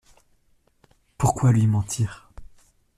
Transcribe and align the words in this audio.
Pourquoi 1.19 1.51
lui 1.51 1.67
mentir? 1.67 2.31